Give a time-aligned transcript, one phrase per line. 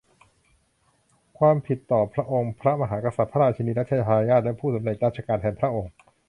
[1.37, 2.01] ความผิดต่อ
[2.31, 5.91] องค์พระมหากษัตริย์ พระราชินี รัชทายาท และผู้สำเร็จราชการแทนพระองค์